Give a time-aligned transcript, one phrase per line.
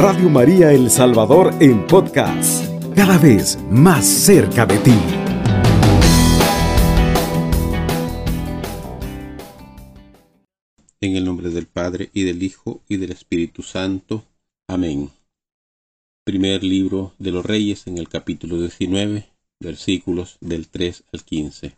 [0.00, 4.94] Radio María El Salvador en podcast, cada vez más cerca de ti.
[11.00, 14.24] En el nombre del Padre y del Hijo y del Espíritu Santo.
[14.68, 15.10] Amén.
[16.24, 19.26] Primer libro de los Reyes en el capítulo 19,
[19.58, 21.76] versículos del 3 al 15.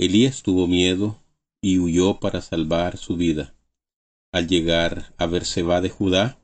[0.00, 1.18] Elías tuvo miedo
[1.62, 3.54] y huyó para salvar su vida.
[4.32, 6.38] Al llegar a Berseba de Judá,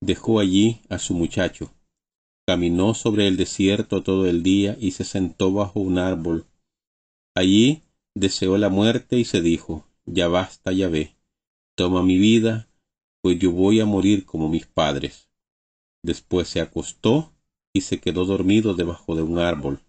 [0.00, 1.72] dejó allí a su muchacho.
[2.46, 6.46] Caminó sobre el desierto todo el día y se sentó bajo un árbol.
[7.34, 7.82] Allí
[8.14, 11.16] deseó la muerte y se dijo, ya basta, ya ve,
[11.76, 12.68] toma mi vida,
[13.22, 15.28] pues yo voy a morir como mis padres.
[16.02, 17.32] Después se acostó
[17.72, 19.80] y se quedó dormido debajo de un árbol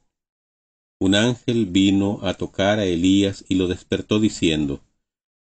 [1.00, 4.82] un ángel vino a tocar a Elías y lo despertó diciendo,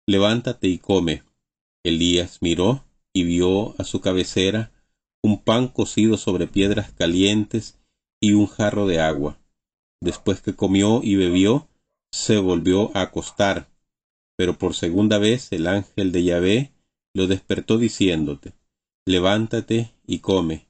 [0.07, 1.23] Levántate y come.
[1.83, 4.71] Elías miró y vio a su cabecera
[5.23, 7.79] un pan cocido sobre piedras calientes
[8.21, 9.37] y un jarro de agua.
[10.01, 11.67] Después que comió y bebió,
[12.11, 13.69] se volvió a acostar,
[14.35, 16.71] pero por segunda vez el ángel de Yahvé
[17.13, 18.53] lo despertó diciéndote,
[19.05, 20.67] Levántate y come,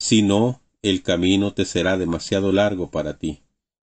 [0.00, 3.40] si no, el camino te será demasiado largo para ti.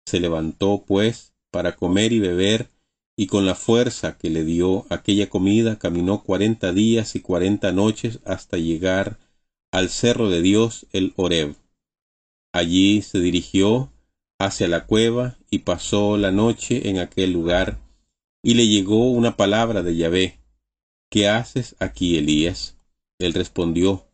[0.06, 2.68] Se levantó, pues, para comer y beber,
[3.16, 8.20] y con la fuerza que le dio aquella comida caminó cuarenta días y cuarenta noches
[8.24, 9.18] hasta llegar
[9.72, 11.56] al cerro de Dios el Horeb.
[12.52, 13.92] Allí se dirigió
[14.38, 17.80] hacia la cueva y pasó la noche en aquel lugar,
[18.42, 20.40] y le llegó una palabra de Yahvé.
[21.10, 22.76] ¿Qué haces aquí, Elías?
[23.18, 24.06] Él respondió,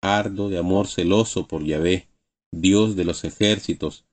[0.00, 2.08] Ardo de amor celoso por Yahvé,
[2.52, 4.04] Dios de los ejércitos,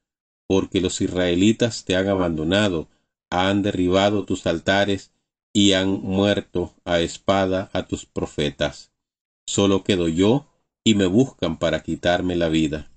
[0.47, 2.89] porque los israelitas te han abandonado,
[3.31, 5.11] han derribado tus altares
[5.53, 8.91] y han muerto a espada a tus profetas.
[9.47, 10.45] Solo quedo yo
[10.83, 12.91] y me buscan para quitarme la vida.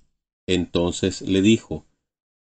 [0.47, 1.85] Entonces le dijo,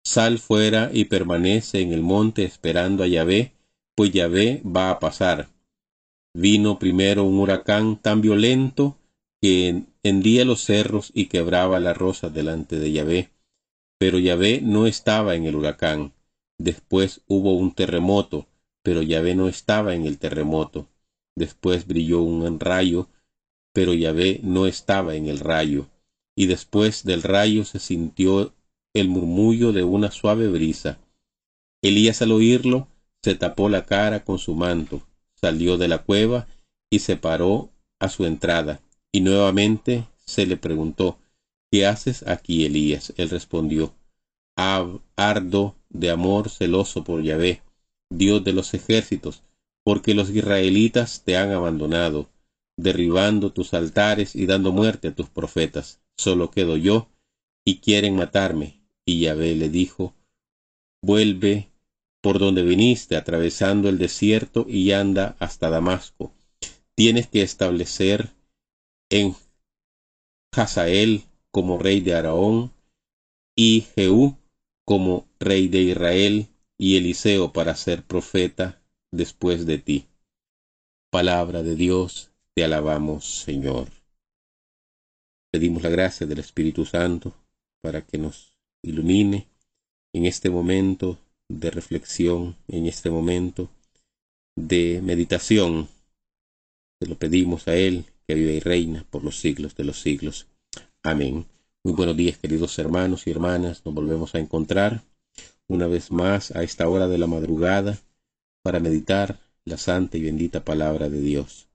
[0.04, 3.54] Sal fuera y permanece en el monte esperando a Yahvé,
[3.96, 5.48] pues Yahvé va a pasar.
[6.34, 8.98] Vino primero un huracán tan violento
[9.42, 13.34] que hendía los cerros y quebraba la rosa delante de Yahvé
[14.04, 16.12] pero Yahvé no estaba en el huracán.
[16.64, 18.48] Después hubo un terremoto,
[18.84, 20.88] pero Yahvé no estaba en el terremoto.
[21.36, 23.10] Después brilló un rayo,
[23.74, 25.90] pero Yahvé no estaba en el rayo.
[26.38, 28.54] Y después del rayo se sintió
[28.94, 31.00] el murmullo de una suave brisa.
[31.82, 32.88] Elías al oírlo
[33.22, 36.48] se tapó la cara con su manto, salió de la cueva
[36.90, 38.80] y se paró a su entrada.
[39.12, 41.18] Y nuevamente se le preguntó,
[41.70, 43.14] ¿Qué haces aquí, Elías?
[43.18, 43.94] Él respondió,
[44.56, 47.62] Ardo de amor celoso por Yahvé,
[48.10, 49.44] Dios de los ejércitos,
[49.84, 52.30] porque los israelitas te han abandonado,
[52.78, 56.02] derribando tus altares y dando muerte a tus profetas.
[56.18, 57.10] Solo quedo yo,
[57.66, 58.82] y quieren matarme.
[59.06, 60.14] Y Yahvé le dijo,
[61.02, 61.70] Vuelve
[62.22, 66.32] por donde viniste, atravesando el desierto, y anda hasta Damasco.
[66.96, 68.32] Tienes que establecer
[69.10, 69.36] en
[70.56, 72.72] Hazael como rey de Araón,
[73.56, 74.38] y Jehú
[74.86, 80.08] como rey de Israel, y Eliseo para ser profeta después de ti.
[81.12, 83.88] Palabra de Dios, te alabamos, Señor.
[85.52, 87.34] Pedimos la gracia del Espíritu Santo
[87.82, 89.48] para que nos ilumine
[90.14, 93.70] en este momento de reflexión, en este momento
[94.56, 95.88] de meditación.
[97.00, 100.48] Se lo pedimos a Él, que vive y reina por los siglos de los siglos.
[101.04, 101.46] Amén.
[101.86, 103.82] Muy buenos días, queridos hermanos y hermanas.
[103.84, 105.04] Nos volvemos a encontrar
[105.68, 108.00] una vez más a esta hora de la madrugada
[108.64, 111.68] para meditar la santa y bendita palabra de Dios.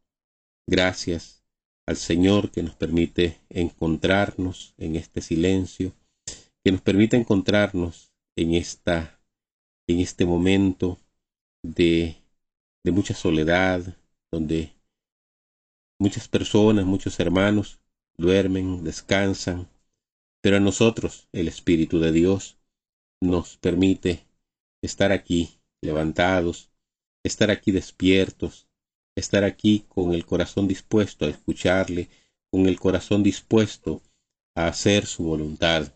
[0.66, 1.44] Gracias
[1.86, 5.92] al Señor que nos permite encontrarnos en este silencio,
[6.64, 9.20] que nos permite encontrarnos en esta
[9.86, 10.96] en este momento
[11.62, 12.16] de,
[12.82, 13.82] de mucha soledad,
[14.32, 14.72] donde
[16.00, 17.78] muchas personas, muchos hermanos
[18.16, 19.68] duermen, descansan,
[20.40, 22.58] pero a nosotros el Espíritu de Dios
[23.20, 24.26] nos permite
[24.82, 25.50] estar aquí
[25.82, 26.70] levantados,
[27.24, 28.68] estar aquí despiertos,
[29.16, 32.08] estar aquí con el corazón dispuesto a escucharle,
[32.50, 34.02] con el corazón dispuesto
[34.54, 35.92] a hacer su voluntad.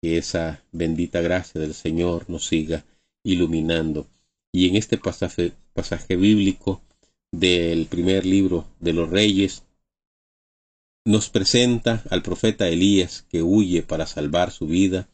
[0.00, 2.84] Que esa bendita gracia del Señor nos siga
[3.24, 4.08] iluminando.
[4.52, 6.82] Y en este pasaje, pasaje bíblico
[7.30, 9.64] del primer libro de los Reyes,
[11.04, 15.08] nos presenta al profeta Elías que huye para salvar su vida.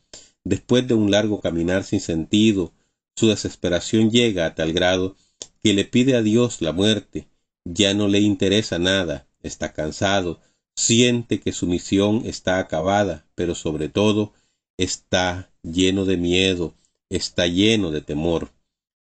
[0.44, 2.72] Después de un largo caminar sin sentido,
[3.16, 5.16] su desesperación llega a tal grado
[5.62, 7.26] que le pide a Dios la muerte.
[7.64, 10.40] Ya no le interesa nada, está cansado,
[10.76, 14.32] siente que su misión está acabada, pero sobre todo
[14.76, 16.74] está lleno de miedo,
[17.10, 18.52] está lleno de temor.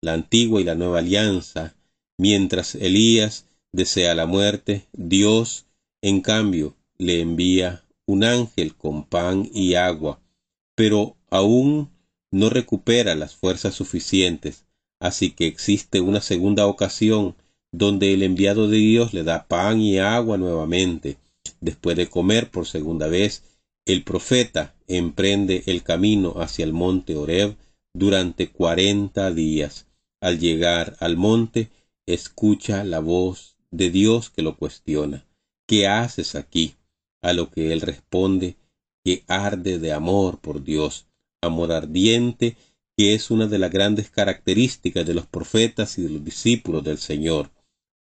[0.00, 1.75] La antigua y la nueva alianza,
[2.19, 5.64] mientras Elías desea la muerte, Dios,
[6.02, 10.20] en cambio, le envía un ángel con pan y agua,
[10.75, 11.90] pero aún
[12.32, 14.64] no recupera las fuerzas suficientes,
[15.00, 17.37] así que existe una segunda ocasión
[17.70, 21.19] donde el enviado de Dios le da pan y agua nuevamente.
[21.60, 23.44] Después de comer por segunda vez,
[23.87, 27.56] el profeta emprende el camino hacia el monte Oreb
[27.94, 29.87] durante cuarenta días.
[30.20, 31.70] Al llegar al monte,
[32.06, 35.26] escucha la voz de Dios que lo cuestiona.
[35.72, 36.74] ¿Qué haces aquí?
[37.22, 38.56] A lo que él responde
[39.02, 41.06] que arde de amor por Dios,
[41.40, 42.58] amor ardiente
[42.94, 46.98] que es una de las grandes características de los profetas y de los discípulos del
[46.98, 47.52] Señor.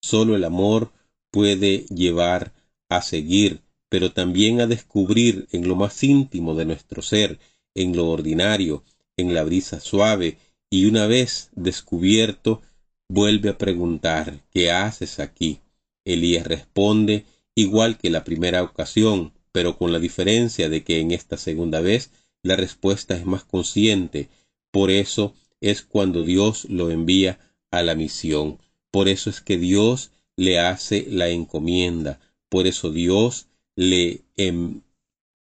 [0.02, 0.92] Solo el amor
[1.30, 2.52] puede llevar
[2.90, 7.38] a seguir, pero también a descubrir en lo más íntimo de nuestro ser,
[7.74, 8.84] en lo ordinario,
[9.16, 10.36] en la brisa suave,
[10.68, 12.60] y una vez descubierto,
[13.08, 15.60] vuelve a preguntar ¿Qué haces aquí?
[16.04, 17.24] Elías responde
[17.54, 22.10] igual que la primera ocasión, pero con la diferencia de que en esta segunda vez
[22.42, 24.28] la respuesta es más consciente,
[24.70, 27.38] por eso es cuando Dios lo envía
[27.70, 28.58] a la misión,
[28.90, 33.46] por eso es que Dios le hace la encomienda, por eso Dios
[33.76, 34.82] le, em,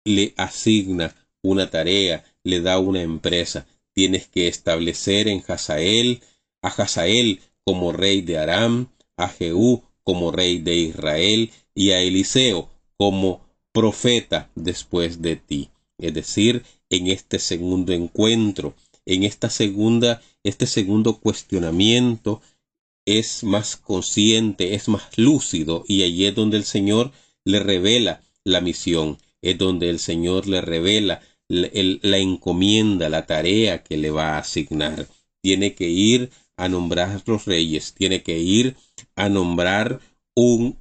[0.04, 3.66] le asigna una tarea, le da una empresa.
[3.94, 6.22] Tienes que establecer en Hazael
[6.62, 12.70] a Hazael como rey de Aram, a Jehú como rey de Israel y a Eliseo
[12.98, 13.42] como
[13.72, 15.70] profeta después de ti.
[15.98, 18.74] Es decir, en este segundo encuentro,
[19.06, 22.42] en esta segunda, este segundo cuestionamiento
[23.06, 27.12] es más consciente, es más lúcido y allí es donde el Señor
[27.44, 33.84] le revela la misión, es donde el Señor le revela la, la encomienda, la tarea
[33.84, 35.08] que le va a asignar.
[35.42, 38.89] Tiene que ir a nombrar los reyes, tiene que ir a
[39.28, 40.00] nombrar
[40.36, 40.80] un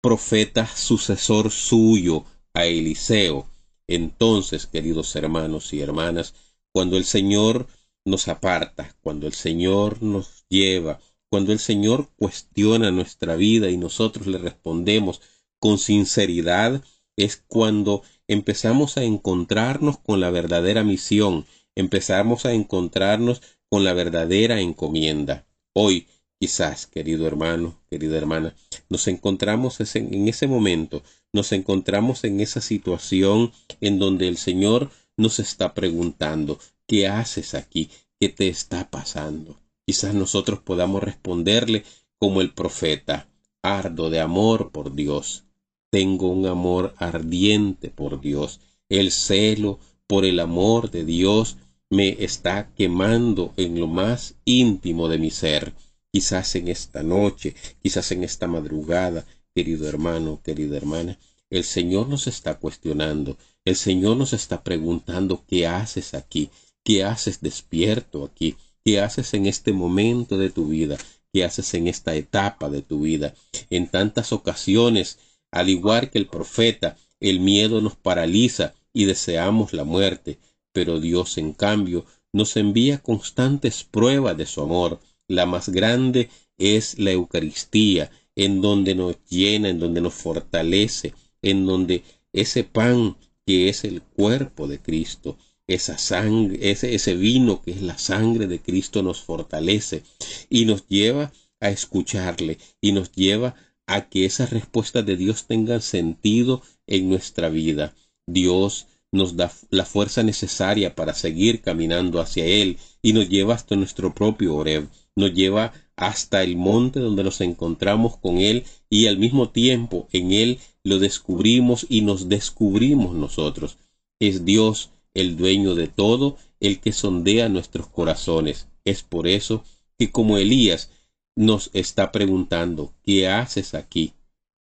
[0.00, 2.24] profeta sucesor suyo
[2.54, 3.48] a Eliseo.
[3.88, 6.34] Entonces, queridos hermanos y hermanas,
[6.72, 7.66] cuando el Señor
[8.04, 11.00] nos aparta, cuando el Señor nos lleva,
[11.30, 15.20] cuando el Señor cuestiona nuestra vida y nosotros le respondemos
[15.58, 16.82] con sinceridad,
[17.16, 24.60] es cuando empezamos a encontrarnos con la verdadera misión, empezamos a encontrarnos con la verdadera
[24.60, 25.46] encomienda.
[25.74, 26.06] Hoy,
[26.42, 28.56] quizás, querido hermano, querida hermana,
[28.88, 35.38] nos encontramos en ese momento, nos encontramos en esa situación en donde el Señor nos
[35.38, 36.58] está preguntando,
[36.88, 37.90] ¿qué haces aquí?
[38.18, 39.60] ¿Qué te está pasando?
[39.86, 41.84] Quizás nosotros podamos responderle
[42.18, 43.28] como el profeta,
[43.62, 45.44] ardo de amor por Dios.
[45.92, 48.58] Tengo un amor ardiente por Dios.
[48.88, 49.78] El celo
[50.08, 51.56] por el amor de Dios
[51.88, 55.72] me está quemando en lo más íntimo de mi ser.
[56.12, 59.24] Quizás en esta noche, quizás en esta madrugada,
[59.54, 61.18] querido hermano, querida hermana,
[61.48, 66.50] el Señor nos está cuestionando, el Señor nos está preguntando qué haces aquí,
[66.84, 70.98] qué haces despierto aquí, qué haces en este momento de tu vida,
[71.32, 73.34] qué haces en esta etapa de tu vida.
[73.70, 75.18] En tantas ocasiones,
[75.50, 80.38] al igual que el profeta, el miedo nos paraliza y deseamos la muerte,
[80.72, 85.00] pero Dios, en cambio, nos envía constantes pruebas de su amor.
[85.32, 91.64] La más grande es la Eucaristía, en donde nos llena, en donde nos fortalece, en
[91.64, 97.70] donde ese pan que es el cuerpo de Cristo, esa sangre, ese, ese vino que
[97.70, 100.02] es la sangre de Cristo nos fortalece
[100.50, 103.54] y nos lleva a escucharle y nos lleva
[103.86, 107.94] a que esas respuestas de Dios tengan sentido en nuestra vida.
[108.26, 113.76] Dios nos da la fuerza necesaria para seguir caminando hacia Él y nos lleva hasta
[113.76, 119.18] nuestro propio Oreb, nos lleva hasta el monte donde nos encontramos con Él y al
[119.18, 123.76] mismo tiempo en Él lo descubrimos y nos descubrimos nosotros.
[124.18, 128.68] Es Dios el dueño de todo, el que sondea nuestros corazones.
[128.84, 129.62] Es por eso
[129.98, 130.90] que como Elías
[131.36, 134.14] nos está preguntando, ¿qué haces aquí?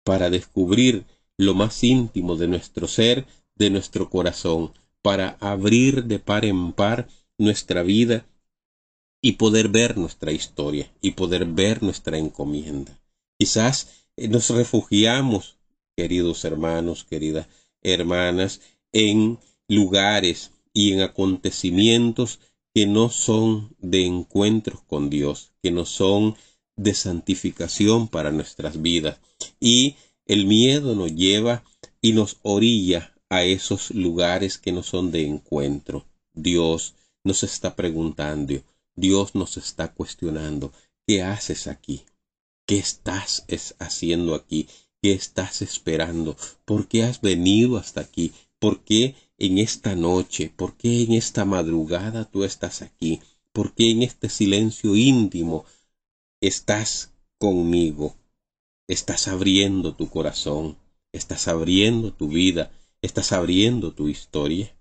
[0.02, 1.04] Para descubrir
[1.36, 7.08] lo más íntimo de nuestro ser, de nuestro corazón, para abrir de par en par
[7.38, 8.26] nuestra vida
[9.20, 13.00] y poder ver nuestra historia y poder ver nuestra encomienda.
[13.38, 15.56] Quizás eh, nos refugiamos,
[15.96, 17.46] queridos hermanos, queridas
[17.82, 18.60] hermanas,
[18.92, 22.40] en lugares y en acontecimientos
[22.74, 26.36] que no son de encuentros con Dios, que no son
[26.76, 29.20] de santificación para nuestras vidas.
[29.60, 29.96] Y
[30.26, 31.62] el miedo nos lleva
[32.00, 36.06] y nos orilla a esos lugares que no son de encuentro.
[36.32, 38.62] Dios nos está preguntando,
[38.94, 40.72] Dios nos está cuestionando,
[41.06, 42.04] ¿qué haces aquí?
[42.66, 43.44] ¿Qué estás
[43.78, 44.68] haciendo aquí?
[45.02, 46.36] ¿Qué estás esperando?
[46.64, 48.32] ¿Por qué has venido hasta aquí?
[48.58, 50.50] ¿Por qué en esta noche?
[50.54, 53.20] ¿Por qué en esta madrugada tú estás aquí?
[53.52, 55.64] ¿Por qué en este silencio íntimo
[56.40, 58.16] estás conmigo?
[58.88, 60.76] Estás abriendo tu corazón,
[61.12, 62.70] estás abriendo tu vida,
[63.04, 64.74] estás abriendo tu historia,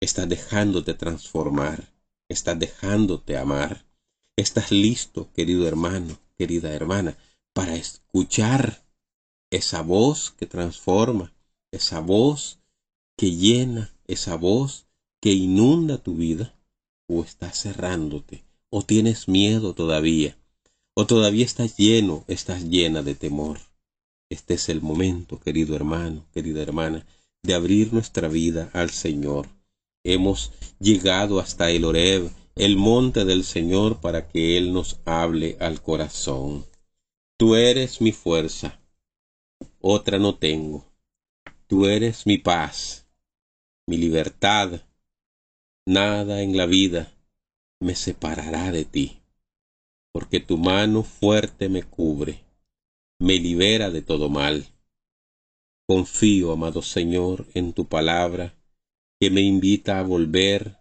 [0.00, 1.90] estás dejándote transformar,
[2.28, 3.86] estás dejándote amar,
[4.36, 7.16] estás listo, querido hermano, querida hermana,
[7.54, 8.84] para escuchar
[9.50, 11.32] esa voz que transforma,
[11.72, 12.58] esa voz
[13.16, 14.84] que llena, esa voz
[15.18, 16.54] que inunda tu vida,
[17.06, 20.36] o estás cerrándote, o tienes miedo todavía,
[20.92, 23.58] o todavía estás lleno, estás llena de temor.
[24.28, 27.06] Este es el momento, querido hermano, querida hermana,
[27.48, 29.48] de abrir nuestra vida al Señor.
[30.04, 35.80] Hemos llegado hasta el Oreb, el monte del Señor, para que Él nos hable al
[35.80, 36.66] corazón.
[37.38, 38.78] Tú eres mi fuerza,
[39.80, 40.84] otra no tengo.
[41.66, 43.06] Tú eres mi paz,
[43.86, 44.82] mi libertad.
[45.86, 47.14] Nada en la vida
[47.80, 49.22] me separará de ti,
[50.12, 52.44] porque tu mano fuerte me cubre,
[53.18, 54.66] me libera de todo mal.
[55.90, 58.54] Confío, amado Señor, en tu palabra,
[59.18, 60.76] que me invita a volver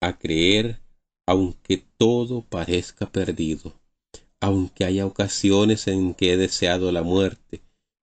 [0.00, 0.80] a creer,
[1.28, 3.80] aunque todo parezca perdido,
[4.40, 7.60] aunque haya ocasiones en que he deseado la muerte,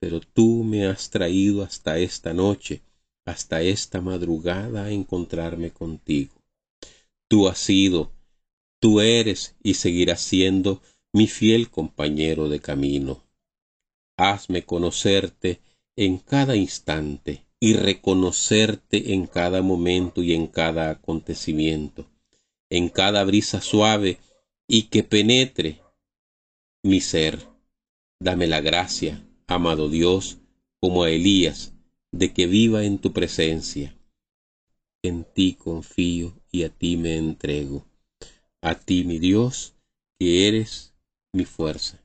[0.01, 2.83] pero tú me has traído hasta esta noche,
[3.25, 6.35] hasta esta madrugada a encontrarme contigo.
[7.29, 8.11] Tú has sido,
[8.81, 13.23] tú eres y seguirás siendo mi fiel compañero de camino.
[14.19, 15.61] Hazme conocerte
[15.97, 22.07] en cada instante y reconocerte en cada momento y en cada acontecimiento,
[22.71, 24.19] en cada brisa suave
[24.69, 25.81] y que penetre
[26.83, 27.49] mi ser.
[28.21, 30.39] Dame la gracia amado Dios,
[30.81, 31.73] como a Elías,
[32.13, 33.97] de que viva en tu presencia.
[35.03, 37.87] En ti confío y a ti me entrego.
[38.61, 39.75] A ti, mi Dios,
[40.19, 40.95] que eres
[41.33, 42.03] mi fuerza,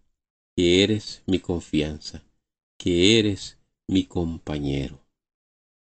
[0.56, 2.24] que eres mi confianza,
[2.78, 3.58] que eres
[3.88, 5.06] mi compañero.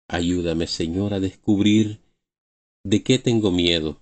[0.09, 2.01] Ayúdame, Señor, a descubrir
[2.85, 4.01] de qué tengo miedo.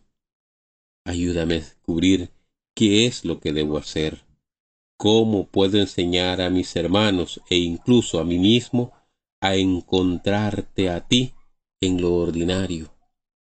[1.05, 2.31] Ayúdame a descubrir
[2.75, 4.25] qué es lo que debo hacer
[4.97, 8.93] cómo puedo enseñar a mis hermanos e incluso a mí mismo
[9.41, 11.35] a encontrarte a ti
[11.81, 12.95] en lo ordinario,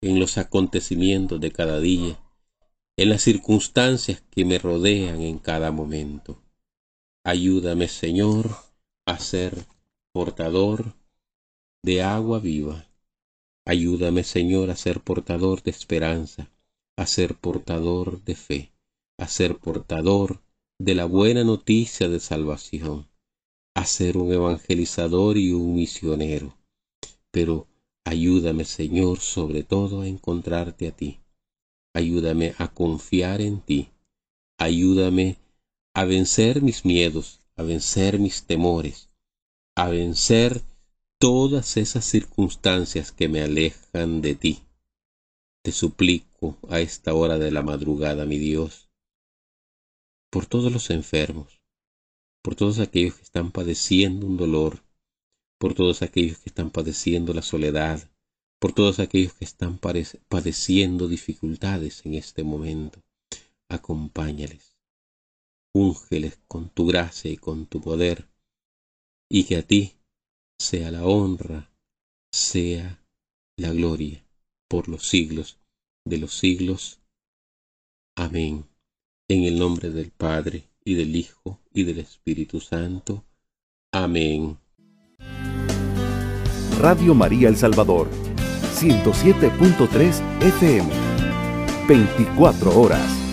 [0.02, 2.20] en los acontecimientos de cada día,
[2.98, 6.42] en las circunstancias que me rodean en cada momento.
[7.24, 8.50] Ayúdame, Señor,
[9.06, 9.68] a ser
[10.16, 10.96] portador
[11.84, 12.88] de agua viva.
[13.66, 16.50] Ayúdame, Señor, a ser portador de esperanza,
[16.96, 18.72] a ser portador de fe,
[19.18, 20.42] a ser portador
[20.80, 23.10] de la buena noticia de salvación,
[23.76, 26.56] a ser un evangelizador y un misionero.
[27.30, 27.68] Pero
[28.06, 31.20] ayúdame, Señor, sobre todo a encontrarte a ti.
[31.94, 33.90] Ayúdame a confiar en ti.
[34.58, 35.36] Ayúdame
[35.94, 39.10] a vencer mis miedos, a vencer mis temores,
[39.76, 40.64] a vencer
[41.20, 44.64] todas esas circunstancias que me alejan de ti.
[45.64, 48.90] Te suplico a esta hora de la madrugada, mi Dios,
[50.30, 51.62] por todos los enfermos,
[52.42, 54.84] por todos aquellos que están padeciendo un dolor,
[55.58, 58.10] por todos aquellos que están padeciendo la soledad,
[58.60, 63.02] por todos aquellos que están padeciendo dificultades en este momento.
[63.68, 64.78] Acompáñales,
[65.74, 68.30] úngeles con tu gracia y con tu poder,
[69.30, 69.94] y que a ti
[70.60, 71.72] sea la honra,
[72.32, 73.04] sea
[73.58, 74.24] la gloria
[74.68, 75.58] por los siglos
[76.06, 77.00] de los siglos.
[78.16, 78.66] Amén.
[79.28, 83.24] En el nombre del Padre, y del Hijo, y del Espíritu Santo.
[83.92, 84.58] Amén.
[86.80, 88.08] Radio María El Salvador,
[88.76, 90.90] 107.3 FM,
[91.88, 93.25] 24 horas.